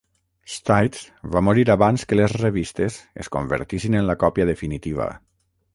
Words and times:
Stites 0.53 1.03
va 1.35 1.43
morir 1.49 1.65
abans 1.75 2.07
que 2.13 2.19
les 2.19 2.33
revistes 2.41 2.99
es 3.25 3.33
convertissin 3.39 4.01
en 4.03 4.11
la 4.13 4.19
còpia 4.27 4.51
definitiva. 4.55 5.13